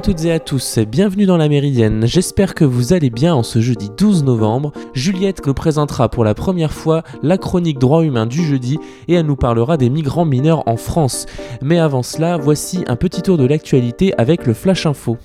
toutes 0.00 0.24
et 0.26 0.32
à 0.32 0.38
tous, 0.38 0.78
bienvenue 0.78 1.26
dans 1.26 1.36
la 1.36 1.48
Méridienne. 1.48 2.06
J'espère 2.06 2.54
que 2.54 2.64
vous 2.64 2.92
allez 2.92 3.10
bien 3.10 3.34
en 3.34 3.42
ce 3.42 3.60
jeudi 3.60 3.90
12 3.96 4.22
novembre. 4.22 4.72
Juliette 4.94 5.44
nous 5.44 5.54
présentera 5.54 6.08
pour 6.08 6.24
la 6.24 6.34
première 6.34 6.72
fois 6.72 7.02
la 7.22 7.36
chronique 7.36 7.78
droit 7.78 8.04
humain 8.04 8.26
du 8.26 8.44
jeudi 8.44 8.78
et 9.08 9.14
elle 9.14 9.26
nous 9.26 9.34
parlera 9.34 9.76
des 9.76 9.90
migrants 9.90 10.24
mineurs 10.24 10.62
en 10.68 10.76
France. 10.76 11.26
Mais 11.62 11.80
avant 11.80 12.04
cela, 12.04 12.36
voici 12.36 12.84
un 12.86 12.96
petit 12.96 13.22
tour 13.22 13.38
de 13.38 13.46
l'actualité 13.46 14.14
avec 14.18 14.46
le 14.46 14.54
Flash 14.54 14.86
Info. 14.86 15.16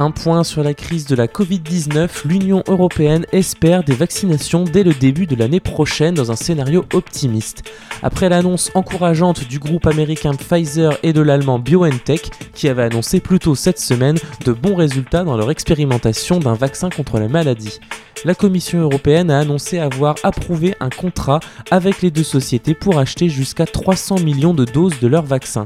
Un 0.00 0.12
point 0.12 0.44
sur 0.44 0.62
la 0.62 0.74
crise 0.74 1.06
de 1.06 1.16
la 1.16 1.26
Covid-19, 1.26 2.08
l'Union 2.24 2.62
européenne 2.68 3.26
espère 3.32 3.82
des 3.82 3.96
vaccinations 3.96 4.62
dès 4.62 4.84
le 4.84 4.94
début 4.94 5.26
de 5.26 5.34
l'année 5.34 5.58
prochaine 5.58 6.14
dans 6.14 6.30
un 6.30 6.36
scénario 6.36 6.84
optimiste. 6.92 7.64
Après 8.04 8.28
l'annonce 8.28 8.70
encourageante 8.74 9.48
du 9.48 9.58
groupe 9.58 9.88
américain 9.88 10.34
Pfizer 10.34 10.96
et 11.02 11.12
de 11.12 11.20
l'allemand 11.20 11.58
BioNTech, 11.58 12.30
qui 12.54 12.68
avait 12.68 12.84
annoncé 12.84 13.18
plus 13.18 13.40
tôt 13.40 13.56
cette 13.56 13.80
semaine 13.80 14.18
de 14.44 14.52
bons 14.52 14.76
résultats 14.76 15.24
dans 15.24 15.36
leur 15.36 15.50
expérimentation 15.50 16.38
d'un 16.38 16.54
vaccin 16.54 16.90
contre 16.90 17.18
la 17.18 17.26
maladie. 17.26 17.80
La 18.24 18.36
Commission 18.36 18.78
européenne 18.78 19.32
a 19.32 19.40
annoncé 19.40 19.80
avoir 19.80 20.14
approuvé 20.22 20.76
un 20.78 20.90
contrat 20.90 21.40
avec 21.72 22.02
les 22.02 22.12
deux 22.12 22.22
sociétés 22.22 22.74
pour 22.74 23.00
acheter 23.00 23.28
jusqu'à 23.28 23.66
300 23.66 24.20
millions 24.20 24.54
de 24.54 24.64
doses 24.64 25.00
de 25.00 25.08
leur 25.08 25.24
vaccin. 25.24 25.64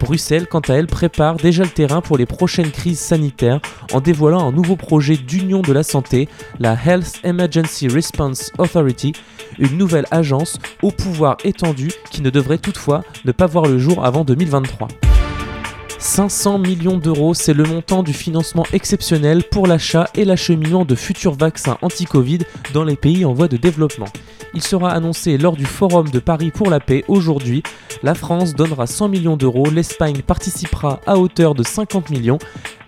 Bruxelles, 0.00 0.46
quant 0.48 0.60
à 0.60 0.74
elle, 0.74 0.86
prépare 0.86 1.36
déjà 1.36 1.62
le 1.62 1.68
terrain 1.68 2.00
pour 2.00 2.18
les 2.18 2.26
prochaines 2.26 2.70
crises 2.70 2.98
sanitaires 2.98 3.60
en 3.92 4.00
dévoilant 4.00 4.48
un 4.48 4.52
nouveau 4.52 4.74
projet 4.74 5.16
d'union 5.16 5.60
de 5.60 5.72
la 5.72 5.82
santé, 5.82 6.28
la 6.58 6.74
Health 6.74 7.20
Emergency 7.22 7.86
Response 7.86 8.50
Authority, 8.58 9.12
une 9.58 9.76
nouvelle 9.76 10.06
agence 10.10 10.58
au 10.82 10.90
pouvoir 10.90 11.36
étendu 11.44 11.90
qui 12.10 12.22
ne 12.22 12.30
devrait 12.30 12.58
toutefois 12.58 13.04
ne 13.24 13.32
pas 13.32 13.46
voir 13.46 13.66
le 13.66 13.78
jour 13.78 14.04
avant 14.04 14.24
2023. 14.24 14.88
500 15.98 16.58
millions 16.58 16.96
d'euros, 16.96 17.34
c'est 17.34 17.52
le 17.52 17.64
montant 17.64 18.02
du 18.02 18.14
financement 18.14 18.64
exceptionnel 18.72 19.44
pour 19.44 19.66
l'achat 19.66 20.08
et 20.14 20.24
l'acheminement 20.24 20.86
de 20.86 20.94
futurs 20.94 21.34
vaccins 21.34 21.76
anti-Covid 21.82 22.38
dans 22.72 22.84
les 22.84 22.96
pays 22.96 23.26
en 23.26 23.34
voie 23.34 23.48
de 23.48 23.58
développement. 23.58 24.08
Il 24.54 24.62
sera 24.62 24.90
annoncé 24.90 25.38
lors 25.38 25.56
du 25.56 25.64
Forum 25.64 26.08
de 26.10 26.18
Paris 26.18 26.50
pour 26.50 26.70
la 26.70 26.80
paix 26.80 27.04
aujourd'hui. 27.08 27.62
La 28.02 28.14
France 28.14 28.54
donnera 28.54 28.86
100 28.86 29.08
millions 29.08 29.36
d'euros, 29.36 29.70
l'Espagne 29.70 30.22
participera 30.22 31.00
à 31.06 31.18
hauteur 31.18 31.54
de 31.54 31.62
50 31.62 32.10
millions, 32.10 32.38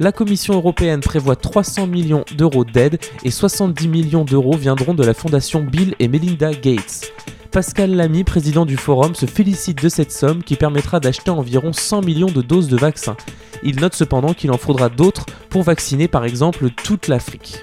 la 0.01 0.11
Commission 0.11 0.55
européenne 0.55 1.01
prévoit 1.01 1.37
300 1.37 1.87
millions 1.87 2.25
d'euros 2.37 2.65
d'aide 2.65 2.99
et 3.23 3.31
70 3.31 3.89
millions 3.89 4.25
d'euros 4.25 4.57
viendront 4.57 4.95
de 4.95 5.05
la 5.05 5.15
fondation 5.15 5.63
Bill 5.63 5.95
et 5.99 6.09
Melinda 6.09 6.53
Gates. 6.53 7.13
Pascal 7.53 7.95
Lamy, 7.95 8.25
président 8.25 8.65
du 8.65 8.79
forum, 8.79 9.15
se 9.15 9.27
félicite 9.27 9.83
de 9.83 9.91
cette 9.91 10.11
somme 10.11 10.43
qui 10.43 10.57
permettra 10.57 11.01
d'acheter 11.01 11.31
environ 11.31 11.73
100 11.73 12.01
millions 12.01 12.31
de 12.31 12.41
doses 12.41 12.69
de 12.69 12.79
vaccins. 12.79 13.17
Il 13.63 13.79
note 13.79 13.95
cependant 13.95 14.33
qu'il 14.33 14.51
en 14.51 14.59
faudra 14.59 14.89
d'autres 14.89 15.27
pour 15.51 15.63
vacciner 15.63 16.09
par 16.09 16.25
exemple 16.25 16.71
toute 16.71 17.09
l'Afrique. 17.09 17.63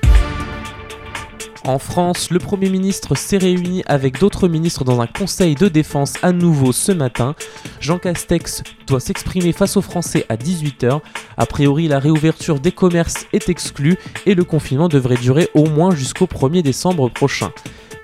En 1.65 1.77
France, 1.77 2.31
le 2.31 2.39
Premier 2.39 2.69
ministre 2.69 3.15
s'est 3.15 3.37
réuni 3.37 3.83
avec 3.85 4.17
d'autres 4.17 4.47
ministres 4.47 4.85
dans 4.85 5.01
un 5.01 5.07
conseil 5.07 5.55
de 5.55 5.67
défense 5.67 6.13
à 6.21 6.31
nouveau 6.31 6.71
ce 6.71 6.91
matin. 6.91 7.35
Jean 7.81 7.99
Castex 7.99 8.63
doit 8.87 9.01
s'exprimer 9.01 9.51
face 9.51 9.75
aux 9.75 9.81
Français 9.81 10.25
à 10.29 10.35
18h. 10.37 11.01
A 11.37 11.45
priori, 11.45 11.87
la 11.87 11.99
réouverture 11.99 12.59
des 12.59 12.71
commerces 12.71 13.25
est 13.33 13.49
exclue 13.49 13.97
et 14.25 14.35
le 14.35 14.45
confinement 14.45 14.87
devrait 14.87 15.17
durer 15.17 15.49
au 15.53 15.65
moins 15.65 15.93
jusqu'au 15.93 16.25
1er 16.25 16.61
décembre 16.61 17.09
prochain. 17.09 17.51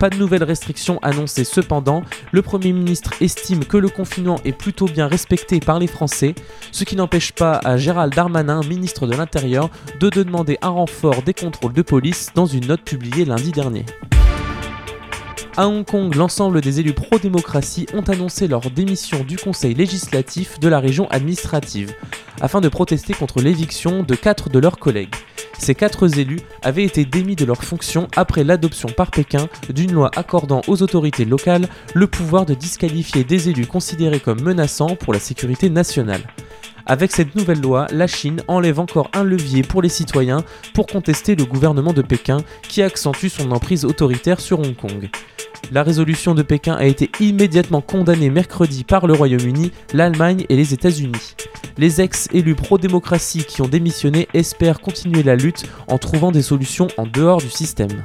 Pas 0.05 0.11
de 0.11 0.17
nouvelles 0.17 0.43
restrictions 0.43 0.99
annoncées 1.01 1.43
cependant, 1.43 2.03
le 2.31 2.43
Premier 2.43 2.73
ministre 2.73 3.13
estime 3.21 3.65
que 3.65 3.75
le 3.75 3.89
confinement 3.89 4.39
est 4.45 4.51
plutôt 4.51 4.85
bien 4.85 5.07
respecté 5.07 5.59
par 5.59 5.79
les 5.79 5.87
Français, 5.87 6.35
ce 6.71 6.83
qui 6.83 6.95
n'empêche 6.95 7.31
pas 7.31 7.59
à 7.63 7.77
Gérald 7.77 8.13
Darmanin, 8.13 8.61
ministre 8.69 9.07
de 9.07 9.15
l'Intérieur, 9.15 9.71
de 9.99 10.11
demander 10.11 10.59
un 10.61 10.69
renfort 10.69 11.23
des 11.23 11.33
contrôles 11.33 11.73
de 11.73 11.81
police 11.81 12.29
dans 12.35 12.45
une 12.45 12.67
note 12.67 12.83
publiée 12.83 13.25
lundi 13.25 13.51
dernier. 13.51 13.83
À 15.57 15.67
Hong 15.67 15.83
Kong, 15.83 16.13
l'ensemble 16.13 16.61
des 16.61 16.79
élus 16.79 16.93
pro-démocratie 16.93 17.87
ont 17.95 18.03
annoncé 18.03 18.47
leur 18.47 18.69
démission 18.69 19.23
du 19.23 19.37
conseil 19.37 19.73
législatif 19.73 20.59
de 20.59 20.67
la 20.67 20.79
région 20.79 21.07
administrative, 21.09 21.95
afin 22.41 22.61
de 22.61 22.69
protester 22.69 23.15
contre 23.15 23.41
l'éviction 23.41 24.03
de 24.03 24.13
quatre 24.13 24.49
de 24.49 24.59
leurs 24.59 24.77
collègues. 24.77 25.15
Ces 25.57 25.75
quatre 25.75 26.19
élus 26.19 26.41
avaient 26.61 26.83
été 26.83 27.05
démis 27.05 27.35
de 27.35 27.45
leurs 27.45 27.63
fonctions 27.63 28.07
après 28.15 28.43
l'adoption 28.43 28.89
par 28.89 29.11
Pékin 29.11 29.47
d'une 29.73 29.93
loi 29.93 30.11
accordant 30.15 30.61
aux 30.67 30.81
autorités 30.81 31.25
locales 31.25 31.67
le 31.93 32.07
pouvoir 32.07 32.45
de 32.45 32.53
disqualifier 32.53 33.23
des 33.23 33.49
élus 33.49 33.67
considérés 33.67 34.19
comme 34.19 34.41
menaçants 34.41 34.95
pour 34.95 35.13
la 35.13 35.19
sécurité 35.19 35.69
nationale. 35.69 36.21
Avec 36.87 37.11
cette 37.11 37.35
nouvelle 37.35 37.61
loi, 37.61 37.87
la 37.91 38.05
Chine 38.05 38.43
enlève 38.47 38.79
encore 38.79 39.09
un 39.13 39.23
levier 39.23 39.63
pour 39.63 39.81
les 39.81 39.89
citoyens 39.89 40.43
pour 40.75 40.85
contester 40.85 41.35
le 41.35 41.45
gouvernement 41.45 41.93
de 41.93 42.03
Pékin 42.03 42.37
qui 42.67 42.83
accentue 42.83 43.27
son 43.27 43.51
emprise 43.51 43.85
autoritaire 43.85 44.39
sur 44.39 44.59
Hong 44.59 44.75
Kong. 44.75 45.09
La 45.71 45.83
résolution 45.83 46.35
de 46.35 46.43
Pékin 46.43 46.75
a 46.75 46.85
été 46.85 47.09
immédiatement 47.19 47.81
condamnée 47.81 48.29
mercredi 48.29 48.83
par 48.83 49.07
le 49.07 49.13
Royaume-Uni, 49.13 49.71
l'Allemagne 49.93 50.45
et 50.49 50.55
les 50.55 50.73
États-Unis. 50.73 51.35
Les 51.77 52.01
ex-élus 52.01 52.55
pro-démocratie 52.55 53.43
qui 53.43 53.61
ont 53.61 53.67
démissionné 53.67 54.27
espèrent 54.33 54.79
continuer 54.79 55.23
la 55.23 55.35
lutte 55.35 55.65
en 55.87 55.97
trouvant 55.97 56.31
des 56.31 56.43
solutions 56.43 56.87
en 56.97 57.05
dehors 57.05 57.41
du 57.41 57.49
système. 57.49 58.03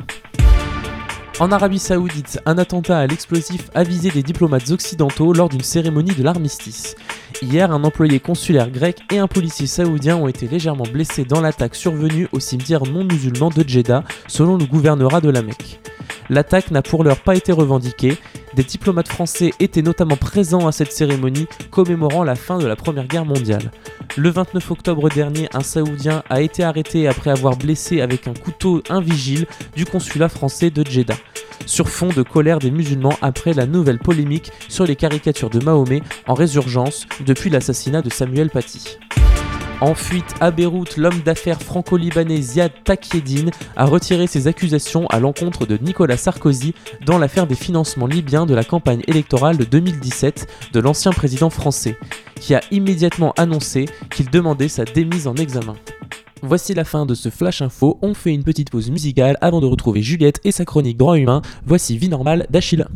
En 1.38 1.53
Arabie 1.53 1.78
Saoudite, 1.78 2.41
un 2.47 2.59
attentat 2.59 2.98
à 2.98 3.06
l'explosif 3.06 3.71
a 3.75 3.82
visé 3.82 4.10
des 4.10 4.22
diplomates 4.22 4.71
occidentaux 4.71 5.32
lors 5.32 5.48
d'une 5.48 5.62
cérémonie 5.62 6.15
de 6.15 6.22
l'armistice. 6.22 6.97
Hier, 7.42 7.71
un 7.72 7.84
employé 7.84 8.21
consulaire 8.21 8.71
grec 8.71 8.98
et 9.10 9.19
un 9.19 9.27
policier 9.27 9.66
saoudien 9.66 10.16
ont 10.16 10.28
été 10.28 10.48
légèrement 10.48 10.84
blessés 10.91 11.25
dans 11.25 11.41
l'attaque 11.41 11.75
survenue 11.75 12.28
au 12.32 12.41
cimetière 12.41 12.84
non 12.84 13.04
musulman 13.04 13.48
de 13.48 13.66
Jeddah, 13.66 14.04
selon 14.27 14.59
le 14.59 14.66
gouvernorat 14.66 15.21
de 15.21 15.31
la 15.31 15.41
Mecque. 15.41 15.81
L'attaque 16.30 16.70
n'a 16.70 16.80
pour 16.80 17.02
l'heure 17.02 17.20
pas 17.20 17.34
été 17.34 17.50
revendiquée. 17.50 18.16
Des 18.54 18.62
diplomates 18.62 19.08
français 19.08 19.50
étaient 19.58 19.82
notamment 19.82 20.14
présents 20.14 20.68
à 20.68 20.72
cette 20.72 20.92
cérémonie 20.92 21.48
commémorant 21.72 22.22
la 22.22 22.36
fin 22.36 22.58
de 22.58 22.66
la 22.66 22.76
Première 22.76 23.08
Guerre 23.08 23.24
mondiale. 23.24 23.72
Le 24.16 24.30
29 24.30 24.70
octobre 24.70 25.08
dernier, 25.08 25.48
un 25.54 25.62
Saoudien 25.62 26.22
a 26.30 26.41
été 26.41 26.62
arrêté 26.62 27.08
après 27.08 27.30
avoir 27.30 27.56
blessé 27.56 28.00
avec 28.00 28.28
un 28.28 28.34
couteau 28.34 28.80
un 28.91 29.00
vigile 29.00 29.46
du 29.74 29.84
consulat 29.84 30.28
français 30.28 30.70
de 30.70 30.88
Jeddah, 30.88 31.16
sur 31.66 31.88
fond 31.88 32.08
de 32.08 32.22
colère 32.22 32.60
des 32.60 32.70
musulmans 32.70 33.16
après 33.22 33.52
la 33.52 33.66
nouvelle 33.66 33.98
polémique 33.98 34.52
sur 34.68 34.86
les 34.86 34.94
caricatures 34.94 35.50
de 35.50 35.58
Mahomet 35.58 36.02
en 36.28 36.34
résurgence 36.34 37.08
depuis 37.26 37.50
l'assassinat 37.50 38.02
de 38.02 38.10
Samuel 38.10 38.50
Paty. 38.50 38.98
En 39.80 39.94
fuite 39.94 40.34
à 40.41 40.50
Beyrouth, 40.50 40.98
l'homme 40.98 41.20
d'affaires 41.24 41.62
franco-libanais 41.62 42.42
Ziad 42.42 42.70
Takieddine 42.84 43.50
a 43.76 43.86
retiré 43.86 44.26
ses 44.26 44.46
accusations 44.46 45.06
à 45.06 45.20
l'encontre 45.20 45.64
de 45.64 45.78
Nicolas 45.78 46.18
Sarkozy 46.18 46.74
dans 47.06 47.16
l'affaire 47.16 47.46
des 47.46 47.54
financements 47.54 48.06
libyens 48.06 48.44
de 48.44 48.54
la 48.54 48.62
campagne 48.62 49.02
électorale 49.06 49.56
de 49.56 49.65
2017 49.65 50.71
de 50.74 50.80
l'ancien 50.80 51.12
président 51.12 51.48
français, 51.48 51.97
qui 52.38 52.54
a 52.54 52.60
immédiatement 52.71 53.32
annoncé 53.38 53.86
qu'il 54.10 54.28
demandait 54.28 54.68
sa 54.68 54.84
démise 54.84 55.27
en 55.27 55.34
examen. 55.36 55.77
Voici 56.42 56.74
la 56.74 56.84
fin 56.84 57.06
de 57.06 57.15
ce 57.15 57.30
Flash 57.30 57.62
Info, 57.62 57.98
on 58.03 58.12
fait 58.12 58.34
une 58.34 58.44
petite 58.44 58.68
pause 58.68 58.91
musicale 58.91 59.38
avant 59.41 59.60
de 59.60 59.66
retrouver 59.66 60.03
Juliette 60.03 60.41
et 60.44 60.53
sa 60.53 60.66
chronique 60.66 60.98
droit 60.98 61.16
humain. 61.16 61.41
Voici 61.65 61.97
Vie 61.97 62.10
normale 62.10 62.47
d'Achille. 62.50 62.86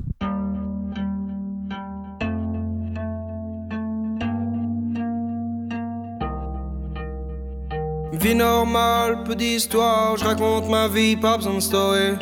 Vie 8.25 8.35
normale, 8.35 9.23
peu 9.23 9.35
d'histoire, 9.35 10.17
je 10.17 10.25
raconte 10.25 10.67
ma 10.71 10.89
vie, 10.89 11.15
pas 11.15 11.37
besoin 11.37 11.57
de 11.57 11.61
story. 11.61 12.17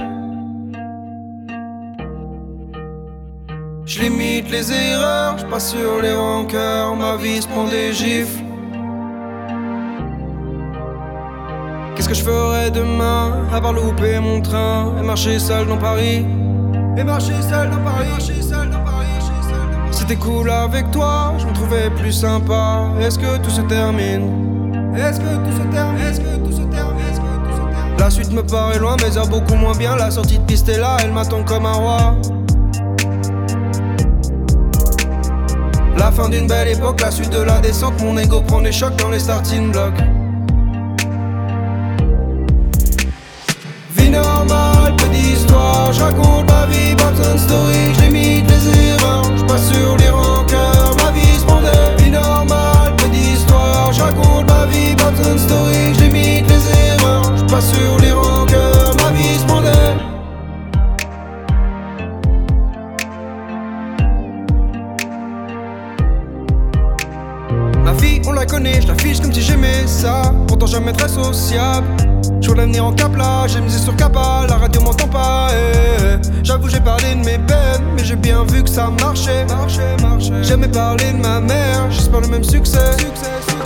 Je 3.87 4.01
limite 4.03 4.51
les 4.51 4.73
erreurs, 4.73 5.39
je 5.39 5.47
passe 5.47 5.71
sur 5.71 6.03
les 6.03 6.13
rancœurs, 6.13 6.97
ma 6.97 7.15
vie 7.15 7.41
se 7.41 7.47
prend 7.47 7.69
des 7.69 7.93
gifles. 7.93 8.43
Qu'est-ce 11.95 12.09
que 12.09 12.15
je 12.17 12.25
ferais 12.25 12.73
demain 12.73 13.47
à 13.55 13.61
part 13.61 13.73
louper 13.73 14.19
mon 14.19 14.41
train 14.41 14.93
et 14.99 15.07
marcher 15.07 15.39
seul 15.39 15.69
dans 15.69 15.79
Paris? 15.79 16.27
Et 16.97 17.05
marcher 17.05 17.41
seul 17.49 17.71
dans 17.71 17.85
Paris, 17.85 18.09
marcher 18.11 18.43
seul 18.43 18.71
dans 18.71 18.83
Paris. 18.83 19.07
C'était 19.93 20.17
cool 20.17 20.51
avec 20.51 20.91
toi, 20.91 21.35
je 21.39 21.47
me 21.47 21.53
trouvais 21.53 21.91
plus 21.91 22.11
sympa. 22.11 22.89
Est-ce 22.99 23.21
que 23.21 23.37
tout 23.37 23.51
se 23.51 23.61
termine? 23.61 24.52
Est-ce 24.95 25.21
que 25.21 25.25
tout 25.25 25.57
se 25.57 25.73
termine? 25.73 26.07
Est-ce 26.07 26.21
que 26.21 26.37
tout 26.37 26.53
se 26.53 26.63
termine? 26.63 27.07
Est-ce 27.11 27.21
que 27.21 27.25
tout 27.25 27.53
se 27.53 27.75
termine? 27.75 27.97
La 27.99 28.11
suite 28.11 28.33
me 28.33 28.43
paraît 28.43 28.79
loin, 28.79 28.97
mais 29.01 29.17
heures 29.17 29.29
beaucoup 29.29 29.55
moins 29.55 29.75
bien. 29.75 29.97
La 29.97 30.11
sortie 30.11 30.39
de 30.39 30.45
piste 30.45 30.69
est 30.69 30.79
là, 30.79 30.97
elle 31.03 31.13
m'attend 31.13 31.43
comme 31.45 31.67
un 31.67 31.73
roi. 31.73 32.17
La 35.97 36.11
fin 36.11 36.29
d'une 36.29 36.47
belle 36.47 36.69
époque, 36.69 37.01
la 37.01 37.11
suite 37.11 37.31
de 37.31 37.41
la 37.43 37.59
descente. 37.61 38.01
Mon 38.03 38.19
ego 38.19 38.41
prend 38.43 38.61
des 38.61 38.73
chocs 38.73 38.97
dans 38.97 39.11
les 39.11 39.21
starting 39.21 39.73
blocks. 39.73 40.03
Vie 43.97 44.11
normale 44.11 44.43
normal, 44.43 44.97
peu 44.97 45.09
d'histoire. 45.09 45.93
Je 45.93 46.03
raconte 46.03 46.51
ma 46.51 46.67
vie, 46.67 46.95
de 46.95 47.39
story. 47.39 47.95
Je 47.95 48.01
limite 48.03 48.51
les 48.51 48.91
erreurs, 48.91 49.25
je 49.37 49.45
passe 49.45 49.73
sur 49.73 49.97
les 49.97 50.11
rancœurs. 50.11 50.97
Ma 50.97 51.11
vie 51.13 51.39
se 51.39 51.45
prendait, 51.45 51.97
vie 51.99 52.11
normale. 52.11 52.62
Je 53.93 54.01
raconte 54.01 54.49
ma 54.49 54.67
vie, 54.67 54.95
pas 54.97 55.11
besoin 55.11 55.35
de 55.35 55.39
story. 55.39 55.95
Je 55.95 56.01
limite 56.05 56.49
les 56.49 57.03
erreurs, 57.03 57.37
je 57.37 57.45
passe 57.45 57.73
sur 57.73 57.99
les 58.01 58.13
rancœurs. 58.13 58.95
Ma 59.03 59.11
vie 59.11 59.39
se 59.39 59.45
prendait. 59.45 59.97
Ma 67.85 67.95
fille, 67.95 68.23
on 68.27 68.33
la 68.33 68.47
connaît, 68.47 68.81
je 68.81 68.89
l'affiche 68.89 69.21
comme 69.21 69.33
si 69.33 69.43
j'aimais 69.43 69.87
ça. 69.87 70.23
Pourtant 70.47 70.67
jamais 70.67 70.93
très 70.93 71.09
sociable. 71.09 71.87
Je 72.41 72.49
vois 72.49 72.57
l'avenir 72.57 72.85
en 72.87 72.93
cap 72.93 73.15
là, 73.17 73.47
j'ai 73.47 73.61
misé 73.61 73.79
sur 73.79 73.95
Kappa, 73.97 74.47
la 74.49 74.57
radio 74.57 74.81
m'entend 74.81 75.09
pas. 75.09 75.49
eh, 75.53 76.15
eh. 76.15 76.29
J'avoue, 76.43 76.69
j'ai 76.69 76.81
parlé 76.81 77.15
de 77.15 77.25
mes 77.25 77.39
peines, 77.39 77.85
mais 77.97 78.05
j'ai 78.05 78.17
bien 78.17 78.45
vu 78.45 78.63
que 78.63 78.71
ça 78.71 78.91
marchait. 79.01 79.45
marchait, 79.47 79.97
marchait. 80.03 80.43
Jamais 80.43 80.69
parlé 80.69 81.13
de 81.13 81.19
ma 81.19 81.41
mère, 81.41 81.91
j'espère 81.91 82.21
le 82.21 82.29
même 82.29 82.45
succès. 82.45 82.79
succès, 82.99 83.31
succès. 83.49 83.62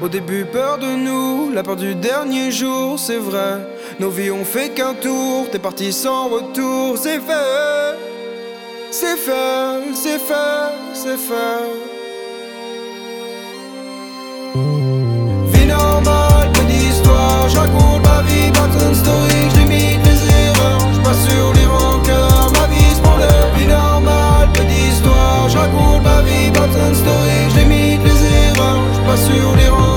Au 0.00 0.08
début, 0.08 0.44
peur 0.44 0.78
de 0.78 0.86
nous, 0.86 1.50
la 1.52 1.64
peur 1.64 1.74
du 1.74 1.96
dernier 1.96 2.52
jour, 2.52 3.00
c'est 3.00 3.18
vrai. 3.18 3.66
Nos 3.98 4.10
vies 4.10 4.30
ont 4.30 4.44
fait 4.44 4.68
qu'un 4.68 4.94
tour, 4.94 5.50
t'es 5.50 5.58
parti 5.58 5.92
sans 5.92 6.28
retour, 6.28 6.96
c'est 6.96 7.18
fait. 7.18 7.98
C'est 8.92 9.16
fait, 9.16 9.94
c'est 9.94 10.20
fait, 10.20 10.72
c'est 10.94 11.18
fait. 11.18 11.64
Vie 15.52 15.66
normale, 15.66 16.48
peu 16.54 16.62
d'histoire, 16.62 17.48
je 17.48 17.58
raconte 17.58 18.02
ma 18.04 18.22
vie, 18.22 18.52
pas 18.52 18.94
story, 18.94 19.50
je 19.52 19.58
limite 19.58 20.00
les 20.04 20.20
erreurs, 20.46 20.92
je 20.94 21.00
passe 21.00 21.28
sur 21.28 21.52
les 21.54 21.66
rancœurs, 21.66 22.52
ma 22.52 22.66
vie 22.72 22.94
se 22.94 23.00
prend 23.02 23.16
Vie 23.56 23.66
normale, 23.66 24.48
peu 24.54 24.62
d'histoire, 24.62 25.48
je 25.48 25.58
raconte 25.58 26.04
ma 26.04 26.22
vie, 26.22 26.50
pas 26.52 26.68
story, 26.94 27.50
je 27.50 27.58
limite 27.58 28.00
les 28.04 28.24
erreurs, 28.46 28.84
je 28.94 29.00
passe 29.10 29.24
sur 29.26 29.56
les 29.56 29.68
rancœurs, 29.68 29.87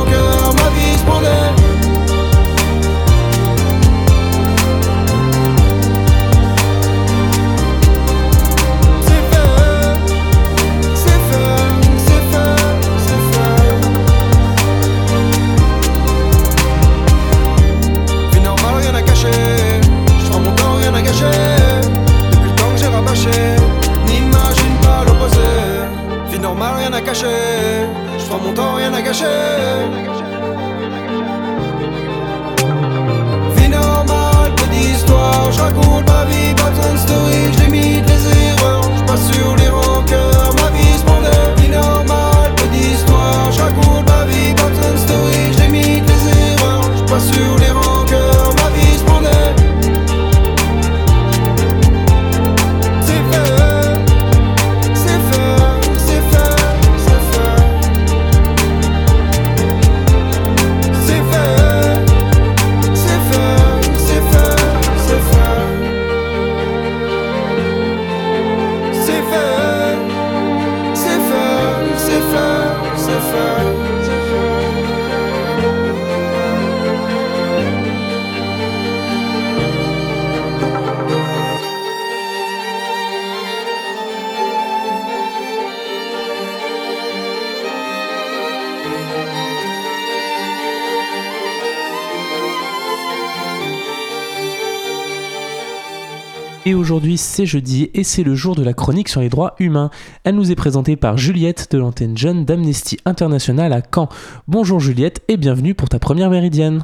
Et 96.63 96.75
aujourd'hui, 96.75 97.17
c'est 97.17 97.47
jeudi 97.47 97.89
et 97.95 98.03
c'est 98.03 98.21
le 98.21 98.35
jour 98.35 98.53
de 98.53 98.63
la 98.63 98.73
chronique 98.73 99.09
sur 99.09 99.19
les 99.19 99.29
droits 99.29 99.55
humains. 99.57 99.89
Elle 100.23 100.35
nous 100.35 100.51
est 100.51 100.55
présentée 100.55 100.95
par 100.95 101.17
Juliette 101.17 101.71
de 101.71 101.79
l'antenne 101.79 102.15
jeune 102.15 102.45
d'Amnesty 102.45 102.99
International 103.05 103.73
à 103.73 103.81
Caen. 103.81 104.09
Bonjour 104.47 104.79
Juliette 104.79 105.23
et 105.27 105.37
bienvenue 105.37 105.73
pour 105.73 105.89
ta 105.89 105.97
première 105.97 106.29
méridienne. 106.29 106.83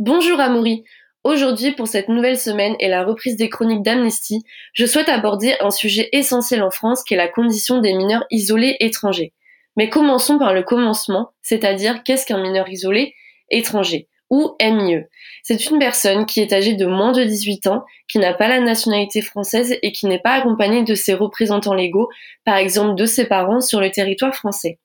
Bonjour 0.00 0.40
Amaury. 0.40 0.82
Aujourd'hui, 1.22 1.70
pour 1.70 1.86
cette 1.86 2.08
nouvelle 2.08 2.36
semaine 2.36 2.74
et 2.80 2.88
la 2.88 3.04
reprise 3.04 3.36
des 3.36 3.48
chroniques 3.48 3.84
d'Amnesty, 3.84 4.42
je 4.72 4.84
souhaite 4.84 5.08
aborder 5.08 5.54
un 5.60 5.70
sujet 5.70 6.08
essentiel 6.10 6.64
en 6.64 6.72
France 6.72 7.04
qui 7.04 7.14
est 7.14 7.16
la 7.16 7.28
condition 7.28 7.80
des 7.80 7.94
mineurs 7.94 8.24
isolés 8.32 8.76
étrangers. 8.80 9.32
Mais 9.76 9.90
commençons 9.90 10.38
par 10.40 10.52
le 10.52 10.64
commencement, 10.64 11.30
c'est-à-dire 11.40 12.02
qu'est-ce 12.02 12.26
qu'un 12.26 12.42
mineur 12.42 12.68
isolé 12.68 13.14
étranger? 13.48 14.08
Ou 14.34 14.56
MIE. 14.60 15.04
C'est 15.44 15.70
une 15.70 15.78
personne 15.78 16.26
qui 16.26 16.40
est 16.40 16.52
âgée 16.52 16.74
de 16.74 16.86
moins 16.86 17.12
de 17.12 17.22
18 17.22 17.68
ans, 17.68 17.84
qui 18.08 18.18
n'a 18.18 18.34
pas 18.34 18.48
la 18.48 18.58
nationalité 18.58 19.20
française 19.20 19.76
et 19.80 19.92
qui 19.92 20.06
n'est 20.06 20.18
pas 20.18 20.32
accompagnée 20.32 20.82
de 20.82 20.96
ses 20.96 21.14
représentants 21.14 21.74
légaux, 21.74 22.08
par 22.44 22.56
exemple 22.56 22.96
de 22.96 23.06
ses 23.06 23.26
parents, 23.26 23.60
sur 23.60 23.80
le 23.80 23.92
territoire 23.92 24.34
français. 24.34 24.80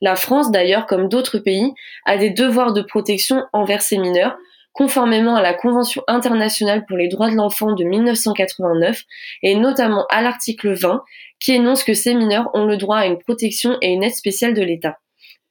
La 0.00 0.16
France, 0.16 0.50
d'ailleurs, 0.50 0.86
comme 0.86 1.08
d'autres 1.08 1.38
pays, 1.38 1.72
a 2.04 2.16
des 2.16 2.30
devoirs 2.30 2.72
de 2.72 2.82
protection 2.82 3.44
envers 3.52 3.80
ces 3.80 3.96
mineurs, 3.96 4.36
conformément 4.72 5.36
à 5.36 5.42
la 5.42 5.54
Convention 5.54 6.02
internationale 6.08 6.84
pour 6.84 6.96
les 6.96 7.06
droits 7.06 7.30
de 7.30 7.36
l'enfant 7.36 7.74
de 7.74 7.84
1989 7.84 9.04
et 9.44 9.54
notamment 9.54 10.04
à 10.10 10.20
l'article 10.20 10.72
20 10.72 11.04
qui 11.38 11.52
énonce 11.52 11.84
que 11.84 11.94
ces 11.94 12.14
mineurs 12.14 12.50
ont 12.54 12.64
le 12.64 12.76
droit 12.76 12.98
à 12.98 13.06
une 13.06 13.18
protection 13.18 13.78
et 13.82 13.92
une 13.92 14.02
aide 14.02 14.14
spéciale 14.14 14.54
de 14.54 14.62
l'État. 14.62 14.98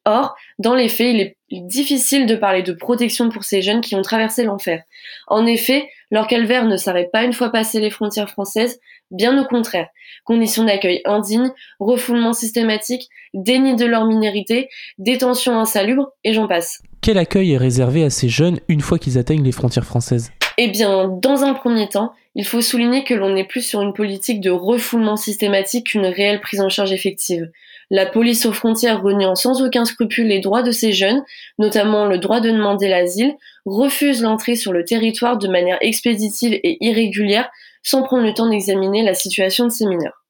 Or, 0.10 0.36
dans 0.58 0.74
les 0.74 0.89
faits, 0.89 1.13
il 1.13 1.22
est 1.22 1.36
difficile 1.51 2.25
de 2.25 2.36
parler 2.36 2.63
de 2.63 2.74
protection 2.74 3.30
pour 3.30 3.44
ces 3.44 3.62
jeunes 3.62 3.82
qui 3.82 3.94
ont 3.94 4.01
traversé 4.01 4.44
l'enfer. 4.44 4.82
En 5.28 5.46
effet, 5.46 5.88
leur 6.10 6.25
calvaire 6.25 6.66
ne 6.66 6.78
s'arrête 6.78 7.12
pas 7.12 7.24
une 7.24 7.34
fois 7.34 7.51
passées 7.51 7.80
les 7.80 7.92
frontières 7.92 8.32
françaises, 8.32 8.80
bien 9.12 9.39
au 9.39 9.46
contraire. 9.46 9.88
Conditions 10.24 10.63
d'accueil 10.63 11.01
indignes, 11.06 11.51
refoulement 11.80 12.34
systématique, 12.34 13.08
déni 13.36 13.75
de 13.75 13.86
leur 13.86 14.06
minorité, 14.06 14.70
détention 14.98 15.60
insalubre, 15.60 16.10
et 16.24 16.34
j'en 16.34 16.48
passe. 16.48 16.82
Quel 17.01 17.20
accueil 17.20 17.51
est 17.51 17.58
réservé 17.58 18.04
à 18.04 18.10
ces 18.10 18.30
jeunes 18.30 18.60
une 18.68 18.82
fois 18.82 18.98
qu'ils 18.98 19.20
atteignent 19.20 19.44
les 19.44 19.51
frontières 19.51 19.86
françaises? 19.86 20.32
Eh 20.58 20.70
bien, 20.70 21.08
dans 21.08 21.44
un 21.44 21.54
premier 21.54 21.88
temps, 21.88 22.13
il 22.34 22.46
faut 22.46 22.62
souligner 22.62 23.04
que 23.04 23.13
l'on 23.13 23.34
n'est 23.34 23.46
plus 23.46 23.62
sur 23.62 23.82
une 23.82 23.94
politique 23.94 24.42
de 24.42 24.50
refoulement 24.50 25.18
systématique 25.18 25.88
qu'une 25.88 26.08
réelle 26.08 26.42
prise 26.42 26.62
en 26.62 26.70
charge 26.70 26.92
effective. 26.92 27.51
La 27.91 28.05
police 28.05 28.46
aux 28.46 28.53
frontières 28.53 29.01
reniant 29.01 29.36
sans 29.36 29.62
aucun 29.63 29.84
scrupule 29.84 30.27
les 30.27 30.39
droits 30.39 30.62
de 30.62 30.72
ces 30.72 30.91
jeunes, 30.91 31.24
notamment 31.58 32.05
le 32.05 32.19
droit 32.19 32.39
de 32.39 32.51
demander 32.51 32.88
l'asile, 32.88 33.36
refuse 33.65 34.22
l'entrée 34.22 34.55
sur 34.55 34.74
le 34.74 34.86
territoire 34.86 35.38
de 35.38 35.48
manière 35.48 35.79
expéditive 35.81 36.53
et 36.53 36.77
irrégulière 36.86 37.50
sans 37.81 38.03
prendre 38.03 38.25
le 38.25 38.34
temps 38.34 38.50
d'examiner 38.50 39.03
la 39.03 39.13
situation 39.13 39.65
de 39.65 39.72
ces 39.72 39.86
mineurs. 39.86 40.24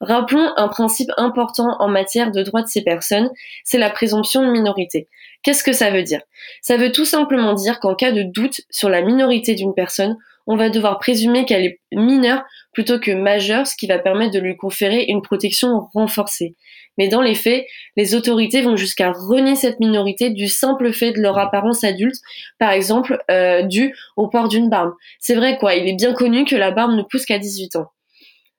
Rappelons 0.00 0.52
un 0.56 0.68
principe 0.68 1.10
important 1.16 1.76
en 1.80 1.88
matière 1.88 2.30
de 2.30 2.42
droits 2.42 2.62
de 2.62 2.68
ces 2.68 2.82
personnes, 2.82 3.30
c'est 3.64 3.78
la 3.78 3.90
présomption 3.90 4.46
de 4.46 4.52
minorité. 4.52 5.08
Qu'est-ce 5.42 5.64
que 5.64 5.72
ça 5.72 5.90
veut 5.90 6.02
dire? 6.02 6.20
Ça 6.62 6.76
veut 6.76 6.92
tout 6.92 7.04
simplement 7.04 7.54
dire 7.54 7.80
qu'en 7.80 7.94
cas 7.94 8.12
de 8.12 8.22
doute 8.22 8.60
sur 8.70 8.88
la 8.88 9.02
minorité 9.02 9.54
d'une 9.54 9.74
personne, 9.74 10.16
on 10.48 10.56
va 10.56 10.70
devoir 10.70 10.98
présumer 10.98 11.44
qu'elle 11.44 11.64
est 11.64 11.80
mineure 11.92 12.42
plutôt 12.72 12.98
que 12.98 13.12
majeure, 13.12 13.66
ce 13.66 13.76
qui 13.76 13.86
va 13.86 13.98
permettre 13.98 14.32
de 14.32 14.40
lui 14.40 14.56
conférer 14.56 15.04
une 15.08 15.22
protection 15.22 15.88
renforcée. 15.92 16.56
Mais 16.96 17.08
dans 17.08 17.20
les 17.20 17.34
faits, 17.34 17.66
les 17.96 18.14
autorités 18.14 18.62
vont 18.62 18.76
jusqu'à 18.76 19.12
renier 19.12 19.54
cette 19.54 19.78
minorité 19.78 20.30
du 20.30 20.48
simple 20.48 20.92
fait 20.92 21.12
de 21.12 21.20
leur 21.20 21.38
apparence 21.38 21.84
adulte, 21.84 22.16
par 22.58 22.72
exemple 22.72 23.22
euh, 23.30 23.62
dû 23.62 23.94
au 24.16 24.28
port 24.28 24.48
d'une 24.48 24.68
barbe. 24.68 24.94
C'est 25.20 25.34
vrai 25.34 25.58
quoi, 25.58 25.74
il 25.74 25.86
est 25.86 25.96
bien 25.96 26.12
connu 26.14 26.44
que 26.44 26.56
la 26.56 26.72
barbe 26.72 26.92
ne 26.94 27.02
pousse 27.02 27.26
qu'à 27.26 27.38
18 27.38 27.76
ans. 27.76 27.90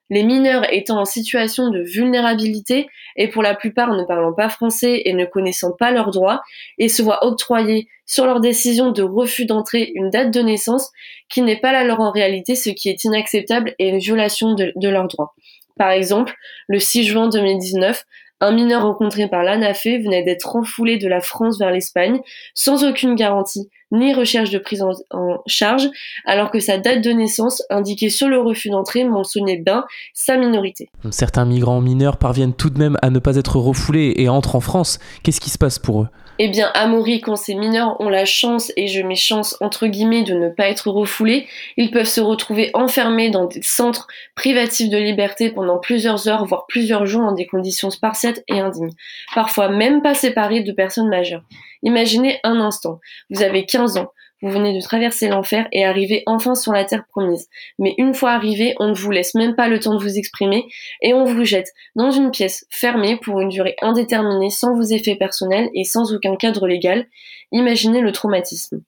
Les 0.10 0.24
mineurs 0.24 0.66
étant 0.74 1.00
en 1.00 1.06
situation 1.06 1.70
de 1.70 1.82
vulnérabilité 1.82 2.88
et 3.16 3.28
pour 3.28 3.44
la 3.44 3.54
plupart 3.54 3.94
ne 3.94 4.04
parlant 4.04 4.34
pas 4.34 4.50
français 4.50 5.04
et 5.06 5.14
ne 5.14 5.26
connaissant 5.26 5.72
pas 5.72 5.92
leurs 5.92 6.12
droits, 6.12 6.42
et 6.78 6.90
se 6.90 7.02
voient 7.02 7.26
octroyer 7.26 7.88
sur 8.06 8.26
leur 8.26 8.40
décision 8.40 8.92
de 8.92 9.04
refus 9.04 9.46
d'entrée 9.46 9.92
une 9.94 10.10
date 10.10 10.32
de 10.32 10.42
naissance 10.42 10.92
qui 11.30 11.42
n'est 11.42 11.60
pas 11.60 11.72
la 11.72 11.84
leur 11.84 12.00
en 12.00 12.12
réalité, 12.12 12.56
ce 12.56 12.72
qui 12.72 12.90
est 12.90 13.04
inacceptable 13.04 13.76
et 13.78 13.90
une 13.90 14.00
violation 14.00 14.56
de, 14.56 14.74
de 14.76 14.90
leurs 14.90 15.08
droits. 15.08 15.36
Par 15.78 15.92
exemple, 15.92 16.36
le 16.68 16.80
6 16.80 17.04
juin 17.06 17.30
2019, 17.30 18.04
un 18.42 18.52
mineur 18.52 18.84
rencontré 18.84 19.28
par 19.28 19.44
l'ANAFE 19.44 19.86
venait 19.86 20.24
d'être 20.24 20.56
refoulé 20.56 20.98
de 20.98 21.08
la 21.08 21.22
France 21.22 21.60
vers 21.60 21.72
l'Espagne 21.72 22.20
sans 22.54 22.84
aucune 22.84 23.16
garantie 23.16 23.70
ni 23.92 24.14
recherche 24.14 24.52
de 24.52 24.60
prise 24.60 24.84
en, 24.84 25.42
charge, 25.48 25.90
alors 26.26 26.52
que 26.52 26.60
sa 26.60 26.78
date 26.78 27.04
de 27.04 27.12
naissance 27.12 27.64
indiquée 27.70 28.10
sur 28.10 28.28
le 28.28 28.40
refus 28.40 28.70
d'entrée 28.70 29.04
mentionnait 29.04 29.58
bien 29.58 29.86
sa 30.14 30.38
minorité. 30.38 30.90
Certains 31.10 31.46
migrants 31.46 31.82
mineurs 31.82 32.18
parviennent 32.18 32.54
tout 32.54 32.70
de 32.70 32.78
même 32.78 32.98
à 33.02 33.10
ne 33.10 33.20
pas 33.20 33.36
être 33.36 33.58
refoulés 33.58 34.14
et 34.18 34.30
entrent 34.30 34.56
en 34.56 34.60
France. 34.60 35.00
Qu'est-ce 35.24 35.42
qui 35.42 35.50
se 35.50 35.58
passe 35.58 35.80
pour 35.80 36.04
eux? 36.04 36.08
Eh 36.42 36.48
bien, 36.48 36.72
à 36.74 36.90
quand 37.22 37.36
ces 37.36 37.54
mineurs 37.54 38.00
ont 38.00 38.08
la 38.08 38.24
chance, 38.24 38.72
et 38.78 38.88
je 38.88 39.02
mets 39.02 39.16
chance 39.16 39.58
entre 39.60 39.88
guillemets, 39.88 40.24
de 40.24 40.34
ne 40.34 40.50
pas 40.50 40.70
être 40.70 40.90
refoulés, 40.90 41.48
ils 41.76 41.92
peuvent 41.92 42.06
se 42.06 42.22
retrouver 42.22 42.72
enfermés 42.74 43.30
dans 43.30 43.46
des 43.46 43.62
centres 43.62 44.08
privatifs 44.36 44.90
de 44.90 44.98
liberté 44.98 45.50
pendant 45.50 45.78
plusieurs 45.78 46.30
heures, 46.30 46.46
voire 46.46 46.66
plusieurs 46.68 47.06
jours 47.06 47.24
dans 47.24 47.34
des 47.34 47.46
conditions 47.46 47.90
spartiates 47.90 48.42
et 48.48 48.60
indignes. 48.60 48.94
Parfois 49.36 49.68
même 49.68 50.02
pas 50.02 50.14
séparés 50.14 50.64
de 50.64 50.72
personnes 50.72 51.10
majeures. 51.10 51.44
Imaginez 51.84 52.40
un 52.44 52.60
instant, 52.60 53.00
vous 53.30 53.44
avez 53.44 53.66
15 53.66 53.98
ans, 53.98 54.12
vous 54.42 54.50
venez 54.50 54.76
de 54.76 54.82
traverser 54.82 55.28
l'enfer 55.28 55.68
et 55.72 55.86
arriver 55.86 56.24
enfin 56.26 56.56
sur 56.56 56.72
la 56.72 56.86
terre 56.86 57.06
promise. 57.08 57.50
Mais 57.78 57.94
une 57.98 58.14
fois 58.14 58.32
arrivé, 58.32 58.76
on 58.80 58.90
ne 58.90 58.94
vous 58.94 59.12
laisse 59.12 59.36
même 59.36 59.56
pas 59.56 59.68
le 59.68 59.80
temps 59.80 59.96
de 59.96 60.02
vous 60.02 60.18
exprimer 60.18 60.66
et 61.02 61.14
on 61.14 61.26
vous 61.26 61.44
jette 61.44 61.74
dans 61.96 62.12
une 62.12 62.32
pièce 62.32 62.66
fermée 62.70 63.18
pour 63.18 63.42
une 63.42 63.50
durée 63.50 63.76
indéterminée 63.82 64.50
sans 64.50 64.74
vos 64.74 64.84
effets 64.84 65.16
personnels 65.16 65.70
et 65.74 65.84
sans 65.84 66.14
aucun 66.14 66.36
cadre 66.36 66.68
légal. 66.68 67.08
Imaginez 67.52 68.02
le 68.02 68.12
traumatisme. 68.12 68.82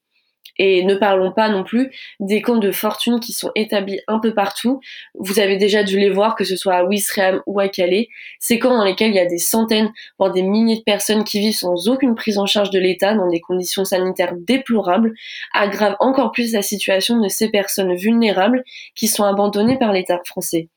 Et 0.64 0.84
ne 0.84 0.94
parlons 0.94 1.32
pas 1.32 1.50
non 1.50 1.64
plus 1.64 1.90
des 2.20 2.40
camps 2.44 2.60
de 2.60 2.72
fortune 2.72 3.20
qui 3.20 3.34
sont 3.34 3.50
établis 3.56 4.00
un 4.08 4.20
peu 4.20 4.36
partout. 4.36 4.80
Vous 5.16 5.40
avez 5.40 5.58
déjà 5.58 5.84
dû 5.84 5.98
les 5.98 6.12
voir, 6.12 6.36
que 6.36 6.44
ce 6.44 6.56
soit 6.56 6.76
à 6.76 6.84
Wisram 6.84 7.42
ou 7.48 7.60
à 7.60 7.68
Calais. 7.68 8.10
Ces 8.40 8.60
camps 8.60 8.78
dans 8.78 8.86
lesquels 8.86 9.10
il 9.10 9.16
y 9.16 9.20
a 9.20 9.26
des 9.26 9.40
centaines, 9.40 9.92
voire 10.20 10.32
des 10.32 10.44
milliers 10.44 10.78
de 10.78 10.84
personnes 10.84 11.24
qui 11.24 11.40
vivent 11.40 11.56
sans 11.56 11.90
aucune 11.90 12.14
prise 12.14 12.38
en 12.38 12.46
charge 12.46 12.70
de 12.70 12.78
l'État 12.78 13.16
dans 13.16 13.28
des 13.28 13.40
conditions 13.40 13.86
sanitaires 13.86 14.36
déplorables, 14.38 15.16
aggravent 15.52 15.98
encore 16.00 16.32
plus 16.32 16.54
la 16.54 16.62
situation 16.62 17.20
de 17.20 17.28
ces 17.28 17.50
personnes 17.50 17.96
vulnérables 17.96 18.64
qui 18.94 19.08
sont 19.08 19.24
abandonnées 19.24 19.80
par 19.80 19.92
l'État 19.92 20.20
français. 20.24 20.70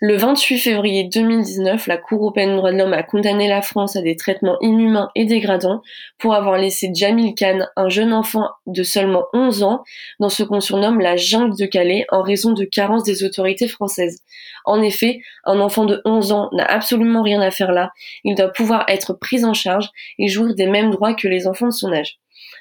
Le 0.00 0.16
28 0.16 0.58
février 0.58 1.08
2019, 1.12 1.88
la 1.88 1.96
Cour 1.96 2.20
européenne 2.20 2.50
des 2.50 2.56
droits 2.56 2.70
de 2.70 2.78
l'homme 2.78 2.92
a 2.92 3.02
condamné 3.02 3.48
la 3.48 3.62
France 3.62 3.96
à 3.96 4.00
des 4.00 4.14
traitements 4.14 4.56
inhumains 4.60 5.10
et 5.16 5.24
dégradants 5.24 5.82
pour 6.18 6.34
avoir 6.34 6.56
laissé 6.56 6.92
Jamil 6.94 7.34
Khan, 7.34 7.66
un 7.74 7.88
jeune 7.88 8.12
enfant 8.12 8.48
de 8.66 8.84
seulement 8.84 9.24
11 9.32 9.64
ans, 9.64 9.82
dans 10.20 10.28
ce 10.28 10.44
qu'on 10.44 10.60
surnomme 10.60 11.00
la 11.00 11.16
jungle 11.16 11.58
de 11.58 11.66
Calais 11.66 12.06
en 12.10 12.22
raison 12.22 12.52
de 12.52 12.64
carences 12.64 13.02
des 13.02 13.24
autorités 13.24 13.66
françaises. 13.66 14.22
En 14.64 14.80
effet, 14.82 15.18
un 15.42 15.58
enfant 15.58 15.84
de 15.84 16.00
11 16.04 16.30
ans 16.30 16.48
n'a 16.52 16.64
absolument 16.64 17.22
rien 17.22 17.40
à 17.40 17.50
faire 17.50 17.72
là, 17.72 17.90
il 18.22 18.36
doit 18.36 18.52
pouvoir 18.52 18.84
être 18.86 19.14
pris 19.14 19.44
en 19.44 19.52
charge 19.52 19.90
et 20.20 20.28
jouir 20.28 20.54
des 20.54 20.68
mêmes 20.68 20.90
droits 20.90 21.14
que 21.14 21.26
les 21.26 21.48
enfants 21.48 21.66
de 21.66 21.72
son 21.72 21.92
âge. 21.92 22.20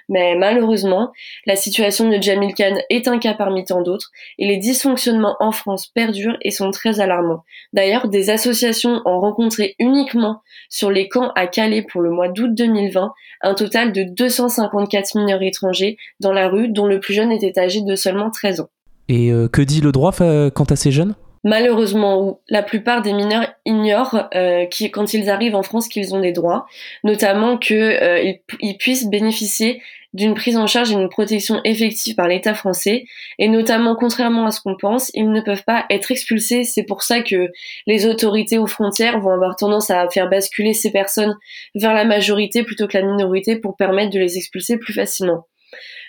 Mais 0.10 0.36
malheureusement, 0.36 1.12
la 1.46 1.56
situation 1.56 2.10
de 2.10 2.22
Jamil 2.22 2.54
Khan 2.54 2.76
est 2.90 3.08
un 3.08 3.20
cas 3.20 3.34
parmi 3.34 3.66
tant 3.66 3.82
d'autres 3.82 4.12
et 4.38 4.48
les 4.48 4.58
dysfonctionnements 4.58 5.36
en 5.40 5.52
France 5.52 5.88
perdurent 5.88 6.38
et 6.42 6.52
sont 6.52 6.72
très 6.72 7.00
alarmants. 7.00 7.44
D'ailleurs, 7.74 8.08
des 8.08 8.30
associations 8.30 9.02
ont 9.06 9.20
rencontré 9.20 9.76
uniquement 9.80 10.42
sur 10.70 10.92
les 10.92 11.10
camps 11.10 11.32
à 11.36 11.48
Calais 11.48 11.82
pour 11.82 12.02
le 12.02 12.12
mois 12.12 12.30
d'août 12.30 12.54
2020 12.54 13.14
un 13.42 13.54
total 13.54 13.92
de 13.92 14.04
254 14.04 15.16
mineurs 15.16 15.42
étrangers 15.42 15.98
dans 16.20 16.34
la 16.34 16.48
rue 16.48 16.70
dont 16.70 16.88
le 16.88 17.00
plus 17.00 17.14
jeune 17.14 17.32
était 17.32 17.60
âgé 17.60 17.82
de 17.82 17.96
seulement 17.96 18.32
13 18.32 18.62
ans. 18.62 18.70
Et 19.10 19.32
euh, 19.32 19.48
que 19.48 19.62
dit 19.62 19.82
le 19.82 19.92
droit 19.92 20.12
quant 20.12 20.66
à 20.66 20.76
ces 20.76 20.92
jeunes? 20.92 21.16
Malheureusement 21.48 22.42
la 22.50 22.62
plupart 22.62 23.02
des 23.02 23.14
mineurs 23.14 23.48
ignorent 23.66 24.28
euh, 24.36 24.66
quand 24.92 25.14
ils 25.14 25.30
arrivent 25.30 25.56
en 25.56 25.64
France 25.64 25.88
qu'ils 25.88 26.14
ont 26.14 26.20
des 26.20 26.34
droits, 26.34 26.66
notamment 27.06 27.58
qu'ils 27.58 27.78
euh, 27.78 28.34
ils 28.60 28.78
puissent 28.78 29.08
bénéficier 29.08 29.82
d'une 30.14 30.34
prise 30.34 30.58
en 30.58 30.68
charge 30.68 30.92
et 30.92 30.96
d'une 30.96 31.10
protection 31.10 31.62
effective 31.64 32.16
par 32.16 32.28
l'État 32.28 32.54
français, 32.54 33.06
et 33.40 33.48
notamment 33.48 33.96
contrairement 33.96 34.46
à 34.46 34.52
ce 34.52 34.60
qu'on 34.62 34.76
pense, 34.76 35.10
ils 35.14 35.32
ne 35.32 35.42
peuvent 35.42 35.64
pas 35.64 35.86
être 35.90 36.12
expulsés. 36.12 36.64
C'est 36.64 36.84
pour 36.84 37.04
ça 37.04 37.22
que 37.22 37.50
les 37.86 38.06
autorités 38.08 38.58
aux 38.58 38.68
frontières 38.68 39.20
vont 39.20 39.32
avoir 39.32 39.56
tendance 39.56 39.90
à 39.90 40.10
faire 40.10 40.30
basculer 40.30 40.74
ces 40.74 40.92
personnes 40.92 41.36
vers 41.76 41.94
la 41.94 42.04
majorité 42.04 42.64
plutôt 42.64 42.88
que 42.88 42.98
la 42.98 43.06
minorité 43.06 43.58
pour 43.58 43.78
permettre 43.78 44.12
de 44.12 44.20
les 44.20 44.38
expulser 44.38 44.78
plus 44.78 44.94
facilement. 44.94 45.46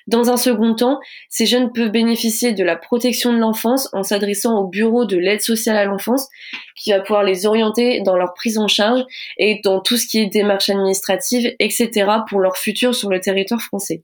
Dans 0.08 0.30
un 0.30 0.38
second 0.38 0.74
temps, 0.74 1.00
ces 1.28 1.44
jeunes 1.44 1.70
peuvent 1.70 1.90
bénéficier 1.90 2.54
de 2.54 2.64
la 2.64 2.76
protection 2.76 3.30
de 3.34 3.38
l'enfance 3.38 3.90
en 3.92 4.02
s'adressant 4.02 4.58
au 4.58 4.66
bureau 4.66 5.04
de 5.04 5.18
l'aide 5.18 5.42
sociale 5.42 5.76
à 5.76 5.84
l'enfance 5.84 6.28
qui 6.76 6.92
va 6.92 7.00
pouvoir 7.00 7.24
les 7.24 7.44
orienter 7.44 8.00
dans 8.00 8.16
leur 8.16 8.32
prise 8.32 8.56
en 8.56 8.68
charge 8.68 9.04
et 9.36 9.60
dans 9.62 9.80
tout 9.80 9.98
ce 9.98 10.06
qui 10.06 10.18
est 10.18 10.26
démarche 10.26 10.70
administrative, 10.70 11.54
etc. 11.58 12.06
pour 12.26 12.40
leur 12.40 12.56
futur 12.56 12.94
sur 12.94 13.10
le 13.10 13.20
territoire 13.20 13.60
français. 13.60 14.02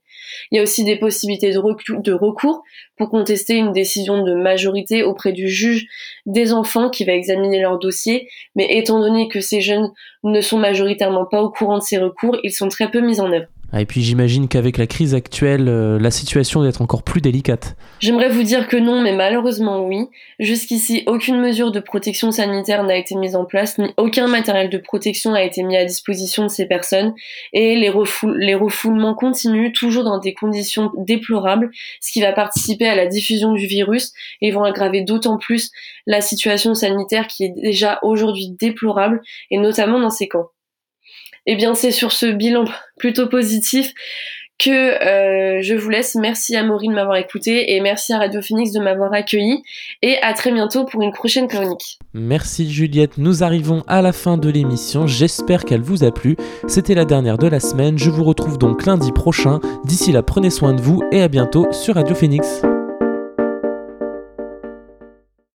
Il 0.51 0.57
y 0.57 0.59
a 0.59 0.63
aussi 0.63 0.85
des 0.85 0.97
possibilités 0.97 1.53
de, 1.53 2.13
recours 2.13 2.63
pour 2.97 3.11
contester 3.11 3.57
une 3.57 3.73
décision 3.73 4.23
de 4.23 4.35
majorité 4.35 5.03
auprès 5.03 5.33
du 5.33 5.49
juge 5.49 5.87
des 6.27 6.53
enfants 6.53 6.91
qui 6.91 7.05
va 7.05 7.13
examiner 7.13 7.61
leur 7.61 7.79
dossier, 7.79 8.29
mais 8.55 8.67
étant 8.77 9.01
donné 9.01 9.29
que 9.29 9.41
ces 9.41 9.61
jeunes 9.61 9.91
ne 10.23 10.41
sont 10.41 10.59
majoritairement 10.59 11.27
pas 11.27 11.43
au 11.43 11.51
courant 11.51 11.79
de 11.79 11.83
ces 11.83 11.99
recours, 11.99 12.39
ils 12.43 12.53
sont 12.53 12.69
très 12.69 12.91
peu 12.91 13.01
mis 13.01 13.21
en 13.21 13.33
œuvre. 13.33 13.47
Ah, 13.77 13.81
et 13.81 13.87
puis 13.87 14.03
j'imagine 14.03 14.47
qu'avec 14.47 14.79
la 14.79 14.87
crise 14.87 15.17
actuelle, 15.17 15.69
euh, 15.69 15.99
la 15.99 16.13
situation 16.13 16.61
doit 16.61 16.69
être 16.69 16.81
encore 16.81 17.03
plus 17.03 17.21
délicate. 17.21 17.75
J'aimerais 17.99 18.29
vous 18.29 18.45
dire 18.45 18.69
que 18.69 18.77
non, 18.77 19.01
mais 19.01 19.13
malheureusement 19.13 19.85
oui. 19.85 20.07
Jusqu'ici, 20.39 21.03
aucune 21.09 21.41
mesure 21.41 21.73
de 21.73 21.81
protection 21.81 22.31
sanitaire 22.31 22.85
n'a 22.85 22.97
été 22.97 23.17
mise 23.17 23.35
en 23.35 23.45
place, 23.45 23.79
ni 23.79 23.89
aucun 23.97 24.29
matériel 24.29 24.71
de 24.71 24.79
protection 24.79 25.33
n'a 25.33 25.43
été 25.43 25.65
mis 25.65 25.77
à 25.77 25.85
disposition 25.85 26.45
de 26.45 26.51
ces 26.51 26.67
personnes, 26.67 27.15
et 27.53 27.75
les, 27.75 27.93
les 28.37 28.55
refoulements 28.55 29.15
continuent, 29.15 29.73
toujours 29.73 30.05
dans 30.05 30.14
des 30.19 30.35
conditions 30.35 30.91
déplorables, 30.97 31.71
ce 32.01 32.13
qui 32.13 32.21
va 32.21 32.33
participer 32.33 32.89
à 32.89 32.95
la 32.95 33.07
diffusion 33.07 33.53
du 33.53 33.67
virus 33.67 34.13
et 34.41 34.51
vont 34.51 34.65
aggraver 34.65 35.03
d'autant 35.03 35.39
plus 35.39 35.71
la 36.07 36.21
situation 36.21 36.75
sanitaire 36.75 37.27
qui 37.27 37.45
est 37.45 37.55
déjà 37.55 37.99
aujourd'hui 38.03 38.51
déplorable, 38.51 39.21
et 39.51 39.59
notamment 39.59 40.01
dans 40.01 40.11
ces 40.11 40.29
camps. 40.29 40.49
Eh 41.47 41.57
bien 41.57 41.75
c'est 41.75 41.91
sur 41.91 42.13
ce 42.13 42.27
bilan 42.27 42.65
plutôt 42.99 43.29
positif 43.29 43.93
que 44.59 44.71
euh, 44.71 45.63
je 45.63 45.75
vous 45.75 45.89
laisse. 45.91 46.15
Merci 46.15 46.57
à 46.57 46.63
Maureen 46.63 46.91
de 46.91 46.97
m'avoir 46.97 47.17
écouté 47.17 47.75
et 47.75 47.81
merci 47.81 48.13
à 48.13 48.19
Radio 48.19 48.41
Phoenix 48.41 48.73
de 48.73 48.81
m'avoir 48.81 49.13
accueilli 49.13 49.63
et 50.03 50.17
à 50.23 50.33
très 50.33 50.53
bientôt 50.53 50.85
pour 50.85 51.03
une 51.03 51.13
prochaine 51.13 51.49
chronique. 51.49 51.99
Merci 52.13 52.71
Juliette, 52.71 53.19
nous 53.19 53.43
arrivons 53.43 53.83
à 53.87 54.03
la 54.03 54.13
fin 54.13 54.39
de 54.39 54.49
l'émission, 54.49 55.07
j'espère 55.07 55.65
qu'elle 55.65 55.83
vous 55.83 56.05
a 56.05 56.13
plu. 56.13 56.37
C'était 56.69 56.95
la 56.95 57.05
dernière 57.05 57.39
de 57.39 57.49
la 57.49 57.61
semaine, 57.61 57.99
je 57.99 58.11
vous 58.11 58.25
retrouve 58.25 58.59
donc 58.59 58.87
lundi 58.87 59.13
prochain. 59.13 59.61
D'ici 59.85 60.13
là, 60.13 60.23
prenez 60.23 60.51
soin 60.51 60.75
de 60.75 60.81
vous 60.81 61.03
et 61.11 61.23
à 61.23 61.29
bientôt 61.29 61.67
sur 61.73 61.97
Radio 61.97 62.15
Phoenix. 62.15 62.63